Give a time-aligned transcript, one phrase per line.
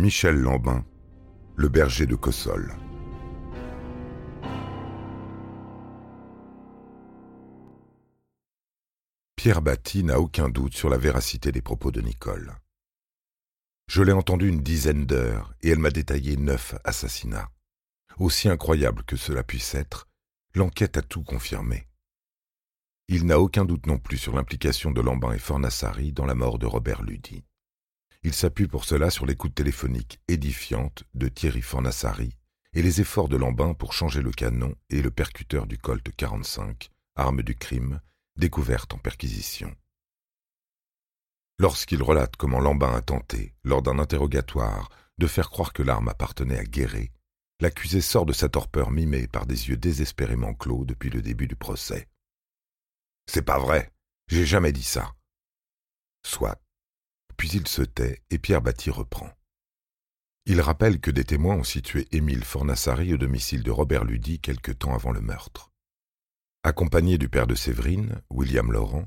[0.00, 0.84] Michel Lambin,
[1.56, 2.72] le berger de Cossol.
[9.34, 12.54] Pierre Batty n'a aucun doute sur la véracité des propos de Nicole.
[13.88, 17.50] Je l'ai entendue une dizaine d'heures et elle m'a détaillé neuf assassinats.
[18.18, 20.06] Aussi incroyable que cela puisse être,
[20.54, 21.88] l'enquête a tout confirmé.
[23.08, 26.60] Il n'a aucun doute non plus sur l'implication de Lambin et Fornassari dans la mort
[26.60, 27.47] de Robert Ludy.
[28.24, 32.36] Il s'appuie pour cela sur l'écoute téléphonique édifiante de Thierry Fornassari
[32.72, 36.90] et les efforts de Lambin pour changer le canon et le percuteur du Colt 45,
[37.14, 38.00] arme du crime,
[38.36, 39.74] découverte en perquisition.
[41.60, 46.58] Lorsqu'il relate comment Lambin a tenté, lors d'un interrogatoire, de faire croire que l'arme appartenait
[46.58, 47.12] à Guéret,
[47.60, 51.56] l'accusé sort de sa torpeur mimée par des yeux désespérément clos depuis le début du
[51.56, 52.08] procès.
[53.26, 53.92] C'est pas vrai,
[54.28, 55.14] j'ai jamais dit ça.
[56.24, 56.60] Soit.
[57.38, 59.30] Puis il se tait et Pierre Batty reprend.
[60.44, 64.72] Il rappelle que des témoins ont situé Émile Fornassari au domicile de Robert Ludy quelque
[64.72, 65.72] temps avant le meurtre.
[66.64, 69.06] Accompagné du père de Séverine, William Laurent,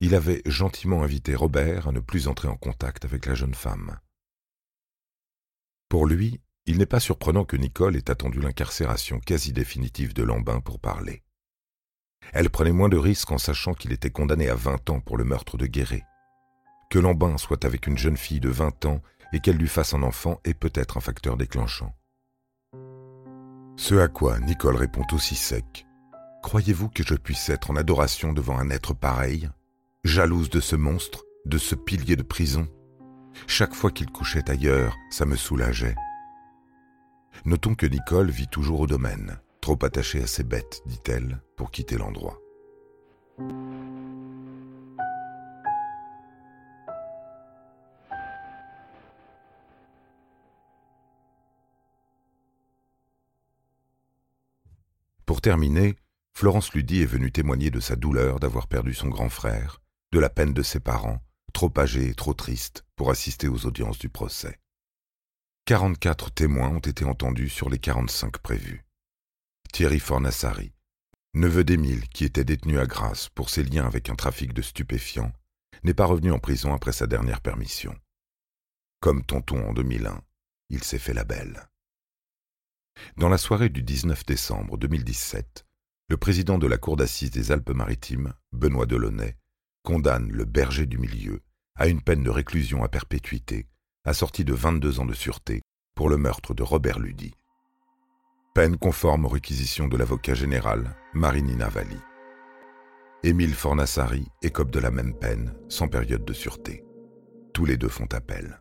[0.00, 3.98] il avait gentiment invité Robert à ne plus entrer en contact avec la jeune femme.
[5.88, 10.60] Pour lui, il n'est pas surprenant que Nicole ait attendu l'incarcération quasi définitive de Lambin
[10.60, 11.22] pour parler.
[12.32, 15.24] Elle prenait moins de risques en sachant qu'il était condamné à vingt ans pour le
[15.24, 16.04] meurtre de Guéret.
[16.90, 19.00] Que Lambin soit avec une jeune fille de vingt ans
[19.32, 21.94] et qu'elle lui fasse un enfant est peut-être un facteur déclenchant.
[23.76, 25.86] Ce à quoi Nicole répond aussi sec.
[26.42, 29.50] Croyez-vous que je puisse être en adoration devant un être pareil,
[30.04, 32.68] jalouse de ce monstre, de ce pilier de prison?
[33.46, 35.96] Chaque fois qu'il couchait ailleurs, ça me soulageait.
[37.44, 41.98] Notons que Nicole vit toujours au domaine, trop attachée à ses bêtes, dit-elle, pour quitter
[41.98, 42.38] l'endroit.
[55.46, 55.94] Pour terminer,
[56.36, 60.28] Florence Ludy est venue témoigner de sa douleur d'avoir perdu son grand frère, de la
[60.28, 61.22] peine de ses parents,
[61.52, 64.58] trop âgés et trop tristes pour assister aux audiences du procès.
[65.66, 68.84] 44 témoins ont été entendus sur les 45 prévus.
[69.72, 70.72] Thierry Fornassari,
[71.34, 75.32] neveu d'Émile qui était détenu à Grasse pour ses liens avec un trafic de stupéfiants,
[75.84, 77.94] n'est pas revenu en prison après sa dernière permission.
[78.98, 80.20] Comme Tonton en 2001,
[80.70, 81.68] il s'est fait la belle.
[83.16, 85.64] Dans la soirée du 19 décembre 2017,
[86.08, 89.36] le président de la Cour d'assises des Alpes-Maritimes, Benoît Delaunay,
[89.82, 91.40] condamne le berger du milieu
[91.76, 93.66] à une peine de réclusion à perpétuité,
[94.04, 95.62] assortie de 22 ans de sûreté,
[95.94, 97.32] pour le meurtre de Robert Ludy.
[98.54, 101.98] Peine conforme aux réquisitions de l'avocat général, Marini Navali.
[103.22, 106.84] Émile Fornassari écope de la même peine, sans période de sûreté.
[107.52, 108.60] Tous les deux font appel.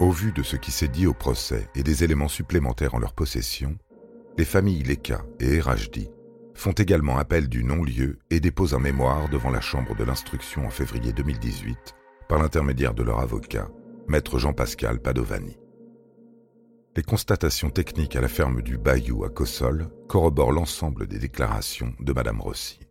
[0.00, 3.12] Au vu de ce qui s'est dit au procès et des éléments supplémentaires en leur
[3.12, 3.78] possession,
[4.36, 6.10] les familles Leka et Erajdi
[6.54, 10.70] font également appel du non-lieu et déposent un mémoire devant la Chambre de l'instruction en
[10.70, 11.94] février 2018
[12.28, 13.68] par l'intermédiaire de leur avocat,
[14.08, 15.56] maître Jean-Pascal Padovani.
[16.96, 22.12] Les constatations techniques à la ferme du Bayou à Cossol corroborent l'ensemble des déclarations de
[22.12, 22.83] Madame Rossi.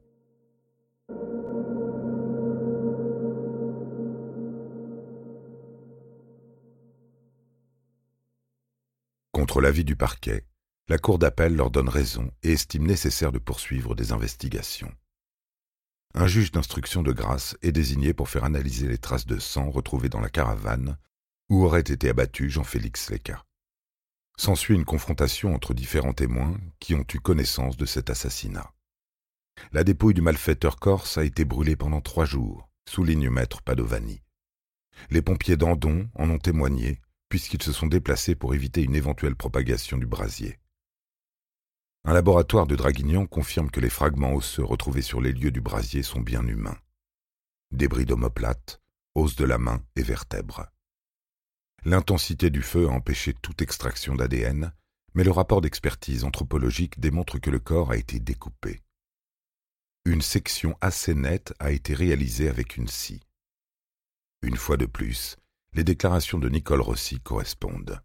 [9.44, 10.46] Contre l'avis du parquet,
[10.88, 14.90] la Cour d'appel leur donne raison et estime nécessaire de poursuivre des investigations.
[16.14, 20.08] Un juge d'instruction de grâce est désigné pour faire analyser les traces de sang retrouvées
[20.08, 20.98] dans la caravane
[21.50, 23.44] où aurait été abattu Jean-Félix Leca.
[24.38, 28.74] S'ensuit une confrontation entre différents témoins qui ont eu connaissance de cet assassinat.
[29.74, 34.22] La dépouille du malfaiteur corse a été brûlée pendant trois jours, souligne maître Padovani.
[35.10, 37.02] Les pompiers d'Andon en ont témoigné
[37.34, 40.60] puisqu'ils se sont déplacés pour éviter une éventuelle propagation du brasier.
[42.04, 46.04] Un laboratoire de Draguignan confirme que les fragments osseux retrouvés sur les lieux du brasier
[46.04, 46.78] sont bien humains.
[47.72, 48.80] Débris d'omoplate,
[49.16, 50.68] os de la main et vertèbres.
[51.86, 54.72] L'intensité du feu a empêché toute extraction d'ADN,
[55.16, 58.84] mais le rapport d'expertise anthropologique démontre que le corps a été découpé.
[60.06, 63.24] Une section assez nette a été réalisée avec une scie.
[64.44, 65.38] Une fois de plus,
[65.74, 68.02] les déclarations de Nicole Rossi correspondent.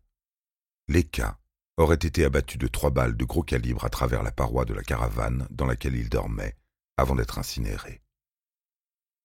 [0.88, 1.38] Les cas
[1.76, 4.82] auraient été abattus de trois balles de gros calibre à travers la paroi de la
[4.82, 6.56] caravane dans laquelle il dormait,
[6.96, 8.02] avant d'être incinérés.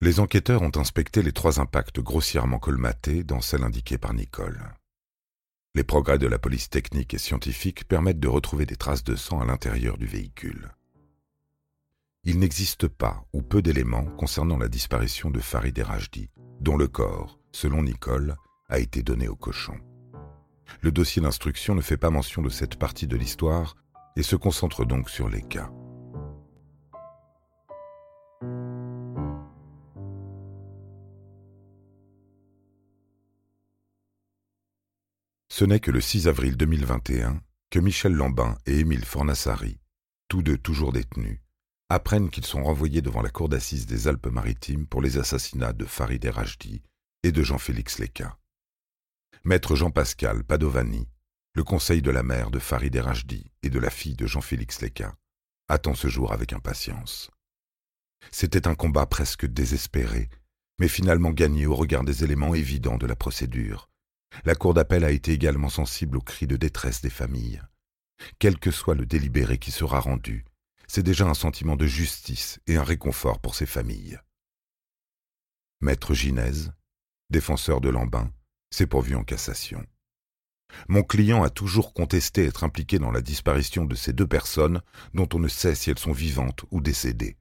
[0.01, 4.62] Les enquêteurs ont inspecté les trois impacts grossièrement colmatés dans celle indiquée par Nicole.
[5.75, 9.39] Les progrès de la police technique et scientifique permettent de retrouver des traces de sang
[9.39, 10.69] à l'intérieur du véhicule.
[12.25, 16.30] Il n'existe pas ou peu d'éléments concernant la disparition de Farid Erajdi,
[16.60, 18.35] dont le corps, selon Nicole,
[18.67, 19.77] a été donné au cochon.
[20.81, 23.75] Le dossier d'instruction ne fait pas mention de cette partie de l'histoire
[24.15, 25.71] et se concentre donc sur les cas.
[35.50, 37.39] Ce n'est que le 6 avril 2021
[37.69, 39.79] que Michel Lambin et Émile Fornassari,
[40.27, 41.39] tous deux toujours détenus,
[41.89, 46.25] apprennent qu'ils sont renvoyés devant la cour d'assises des Alpes-Maritimes pour les assassinats de Farid
[46.25, 46.81] Rajdi
[47.24, 48.38] et de Jean-Félix Leca.
[49.46, 51.08] Maître Jean-Pascal Padovani,
[51.54, 55.16] le conseil de la mère de Farid Rajdi et de la fille de Jean-Félix Leca,
[55.70, 57.31] attend ce jour avec impatience.
[58.31, 60.30] C'était un combat presque désespéré,
[60.80, 63.90] mais finalement gagné au regard des éléments évidents de la procédure.
[64.44, 67.62] La Cour d'appel a été également sensible aux cris de détresse des familles.
[68.40, 70.46] Quel que soit le délibéré qui sera rendu,
[70.88, 74.20] c'est déjà un sentiment de justice et un réconfort pour ces familles.
[75.81, 76.74] Maître Ginèse,
[77.33, 78.31] défenseur de Lambin,
[78.71, 79.85] s'est pourvu en cassation.
[80.88, 84.81] Mon client a toujours contesté être impliqué dans la disparition de ces deux personnes
[85.13, 87.38] dont on ne sait si elles sont vivantes ou décédées.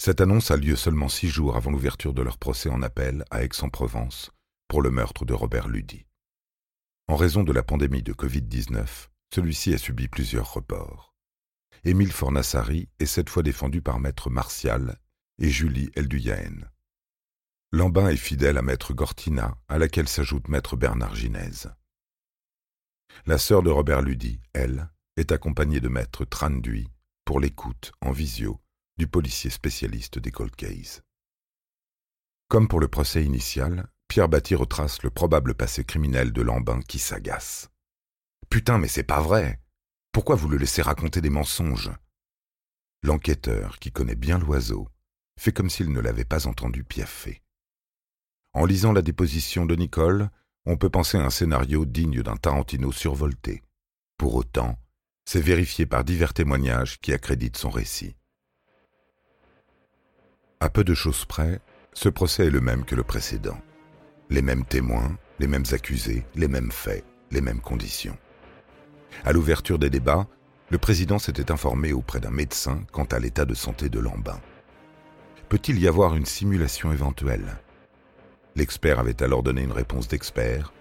[0.00, 3.42] Cette annonce a lieu seulement six jours avant l'ouverture de leur procès en appel à
[3.42, 4.30] Aix-en-Provence
[4.68, 6.06] pour le meurtre de Robert Ludy.
[7.08, 11.14] En raison de la pandémie de Covid-19, celui-ci a subi plusieurs reports.
[11.84, 14.98] Émile Fornassari est cette fois défendu par maître Martial
[15.38, 16.70] et Julie Elduyaen.
[17.70, 21.70] Lambin est fidèle à maître Gortina, à laquelle s'ajoute maître Bernard Ginèse.
[23.26, 26.88] La sœur de Robert Ludy, elle, est accompagnée de maître Tranduy
[27.26, 28.58] pour l'écoute, en visio,
[28.96, 31.02] du policier spécialiste des cold cases.
[32.48, 36.98] Comme pour le procès initial, Pierre Batty retrace le probable passé criminel de Lambin qui
[36.98, 37.68] s'agace.
[38.48, 39.60] Putain, mais c'est pas vrai.
[40.12, 41.90] Pourquoi vous le laissez raconter des mensonges?
[43.02, 44.88] L'enquêteur, qui connaît bien l'oiseau,
[45.38, 47.42] fait comme s'il ne l'avait pas entendu piaffer.
[48.54, 50.30] En lisant la déposition de Nicole,
[50.66, 53.62] on peut penser à un scénario digne d'un Tarantino survolté.
[54.16, 54.78] Pour autant,
[55.24, 58.16] c'est vérifié par divers témoignages qui accréditent son récit.
[60.60, 61.60] À peu de choses près,
[61.92, 63.60] ce procès est le même que le précédent.
[64.30, 68.16] Les mêmes témoins, les mêmes accusés, les mêmes faits, les mêmes conditions.
[69.24, 70.26] À l'ouverture des débats,
[70.70, 74.40] le président s'était informé auprès d'un médecin quant à l'état de santé de Lambin.
[75.48, 77.58] Peut-il y avoir une simulation éventuelle?
[78.58, 80.72] L'expert avait alors donné une réponse d'expert.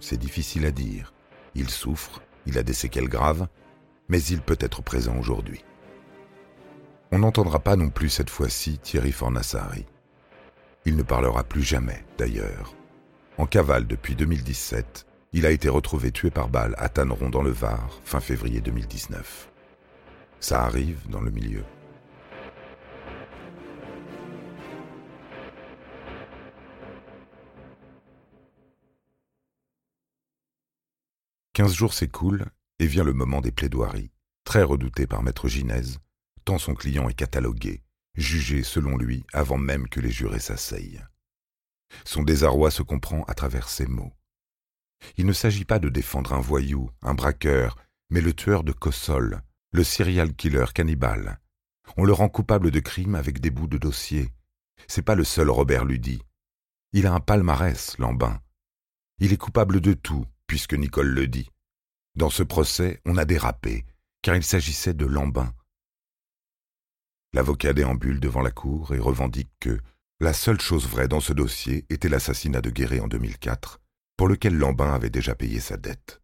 [0.00, 1.14] C'est difficile à dire.
[1.54, 3.46] Il souffre, il a des séquelles graves,
[4.08, 5.64] mais il peut être présent aujourd'hui.
[7.12, 9.86] On n'entendra pas non plus cette fois-ci Thierry Fornassari.
[10.84, 12.74] Il ne parlera plus jamais, d'ailleurs.
[13.38, 17.52] En cavale depuis 2017, il a été retrouvé tué par balle à Tanneron dans le
[17.52, 19.48] Var, fin février 2019.
[20.40, 21.62] Ça arrive dans le milieu.
[31.62, 32.46] Quinze jours s'écoulent
[32.80, 34.10] et vient le moment des plaidoiries,
[34.42, 36.00] très redouté par maître Ginèse,
[36.44, 37.84] tant son client est catalogué,
[38.16, 41.06] jugé selon lui avant même que les jurés s'asseyent.
[42.04, 44.12] Son désarroi se comprend à travers ces mots.
[45.16, 47.76] Il ne s'agit pas de défendre un voyou, un braqueur,
[48.10, 51.38] mais le tueur de Cossol, le serial killer cannibale.
[51.96, 54.32] On le rend coupable de crimes avec des bouts de dossier.
[54.88, 56.22] C'est pas le seul Robert Ludy.
[56.92, 58.40] Il a un palmarès, Lambin.
[59.20, 61.51] Il est coupable de tout, puisque Nicole le dit.
[62.14, 63.86] Dans ce procès, on a dérapé,
[64.20, 65.54] car il s'agissait de Lambin.
[67.32, 69.80] L'avocat déambule devant la cour et revendique que
[70.20, 73.80] la seule chose vraie dans ce dossier était l'assassinat de Guéret en 2004,
[74.16, 76.20] pour lequel Lambin avait déjà payé sa dette.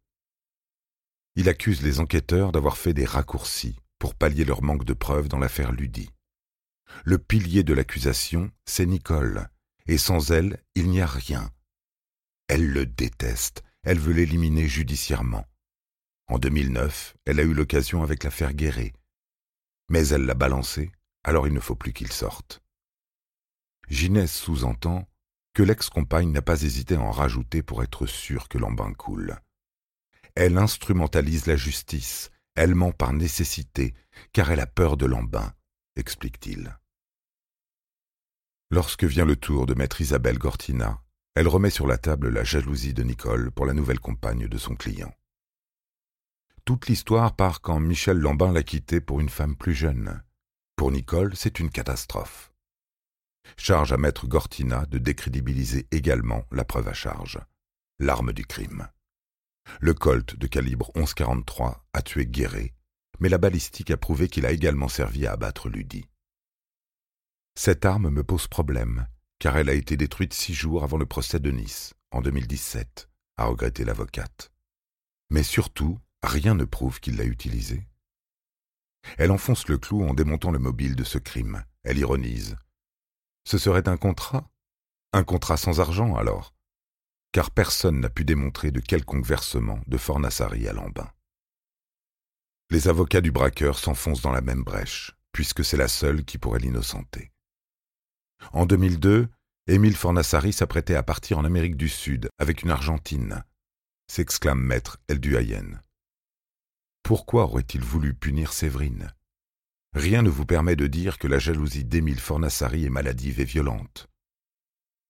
[1.37, 5.39] Il accuse les enquêteurs d'avoir fait des raccourcis pour pallier leur manque de preuves dans
[5.39, 6.11] l'affaire Ludy.
[7.05, 9.49] Le pilier de l'accusation, c'est Nicole,
[9.87, 11.51] et sans elle, il n'y a rien.
[12.49, 15.47] Elle le déteste, elle veut l'éliminer judiciairement.
[16.29, 18.93] En 2009, elle a eu l'occasion avec l'affaire Guéret.
[19.89, 20.93] Mais elle l'a balancé,
[21.25, 22.63] alors il ne faut plus qu'il sorte.
[23.89, 25.09] Ginès sous-entend
[25.55, 29.39] que l'ex-compagne n'a pas hésité à en rajouter pour être sûre que l'embin coule.
[30.35, 33.95] Elle instrumentalise la justice, elle ment par nécessité,
[34.33, 35.55] car elle a peur de l'embin,
[35.97, 36.79] explique-t-il.
[38.71, 41.03] Lorsque vient le tour de maître Isabelle Gortina,
[41.35, 44.75] elle remet sur la table la jalousie de Nicole pour la nouvelle compagne de son
[44.75, 45.13] client.
[46.69, 50.23] Toute l'histoire part quand Michel Lambin l'a quittée pour une femme plus jeune.
[50.77, 52.53] Pour Nicole, c'est une catastrophe.
[53.57, 57.39] Charge à maître Gortina de décrédibiliser également la preuve à charge,
[57.99, 58.87] l'arme du crime.
[59.81, 62.75] Le Colt de calibre 11,43 a tué Guéret,
[63.19, 66.05] mais la balistique a prouvé qu'il a également servi à abattre Ludy.
[67.55, 69.07] Cette arme me pose problème,
[69.39, 73.09] car elle a été détruite six jours avant le procès de Nice, en 2017,
[73.39, 74.53] a regretté l'avocate.
[75.31, 77.87] Mais surtout, rien ne prouve qu'il l'a utilisée.
[79.17, 81.65] Elle enfonce le clou en démontant le mobile de ce crime.
[81.85, 82.57] Elle ironise.
[83.45, 84.51] Ce serait un contrat?
[85.13, 86.55] Un contrat sans argent, alors?
[87.33, 91.11] Car personne n'a pu démontrer de quelconque versement de Fornassari à Lambin.
[92.71, 96.59] Les avocats du braqueur s'enfoncent dans la même brèche, puisque c'est la seule qui pourrait
[96.59, 97.33] l'innocenter.
[98.53, 99.29] En 2002,
[99.67, 103.45] Émile Fornassari s'apprêtait à partir en Amérique du Sud avec une Argentine,
[104.11, 105.83] s'exclame maître Elduayen.
[107.09, 109.15] Pourquoi aurait-il voulu punir Séverine?
[109.95, 114.09] Rien ne vous permet de dire que la jalousie d'Émile Fornassari est maladive et violente.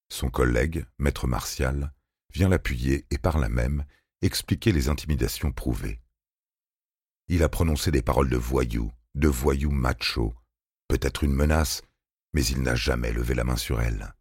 [0.09, 1.93] Son collègue, maître Martial,
[2.33, 3.85] vient l'appuyer et par là même
[4.23, 6.01] expliquer les intimidations prouvées.
[7.27, 10.37] Il a prononcé des paroles de voyou, de voyou macho,
[10.87, 11.83] peut-être une menace,
[12.33, 14.15] mais il n'a jamais levé la main sur elle.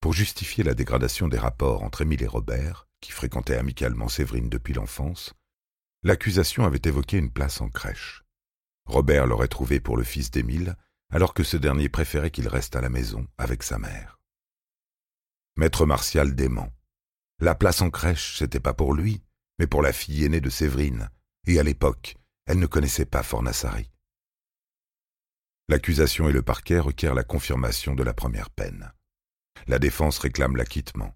[0.00, 4.72] Pour justifier la dégradation des rapports entre Émile et Robert, qui fréquentaient amicalement Séverine depuis
[4.72, 5.34] l'enfance,
[6.02, 8.24] l'accusation avait évoqué une place en crèche.
[8.86, 10.76] Robert l'aurait trouvée pour le fils d'Émile,
[11.10, 14.18] alors que ce dernier préférait qu'il reste à la maison avec sa mère.
[15.56, 16.72] Maître Martial dément.
[17.38, 19.22] La place en crèche, c'était pas pour lui,
[19.58, 21.10] mais pour la fille aînée de Séverine,
[21.46, 22.16] et à l'époque,
[22.46, 23.90] elle ne connaissait pas Fornassari.
[25.68, 28.92] L'accusation et le parquet requièrent la confirmation de la première peine.
[29.66, 31.14] La défense réclame l'acquittement.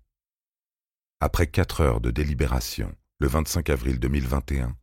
[1.21, 4.77] Après quatre heures de délibération, le 25 avril 2021,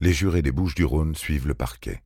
[0.00, 2.02] les jurés des Bouches-du-Rhône suivent le parquet.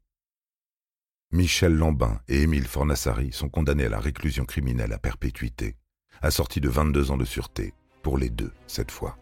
[1.30, 5.76] Michel Lambin et Émile Fornassari sont condamnés à la réclusion criminelle à perpétuité,
[6.20, 9.16] assortis de 22 ans de sûreté, pour les deux cette fois.